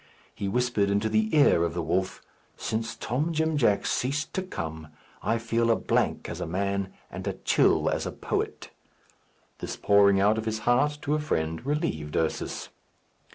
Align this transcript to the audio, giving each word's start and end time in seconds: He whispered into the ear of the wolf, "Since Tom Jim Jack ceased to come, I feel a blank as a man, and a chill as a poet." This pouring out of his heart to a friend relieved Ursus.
He 0.33 0.47
whispered 0.47 0.89
into 0.89 1.09
the 1.09 1.29
ear 1.37 1.63
of 1.63 1.75
the 1.75 1.81
wolf, 1.83 2.23
"Since 2.57 2.95
Tom 2.95 3.31
Jim 3.33 3.55
Jack 3.55 3.85
ceased 3.85 4.33
to 4.33 4.41
come, 4.41 4.87
I 5.21 5.37
feel 5.37 5.69
a 5.69 5.75
blank 5.75 6.27
as 6.27 6.41
a 6.41 6.47
man, 6.47 6.91
and 7.11 7.27
a 7.27 7.33
chill 7.45 7.87
as 7.87 8.07
a 8.07 8.11
poet." 8.11 8.71
This 9.59 9.75
pouring 9.75 10.19
out 10.19 10.39
of 10.39 10.45
his 10.45 10.57
heart 10.65 10.97
to 11.03 11.13
a 11.13 11.19
friend 11.19 11.63
relieved 11.67 12.15
Ursus. 12.17 12.69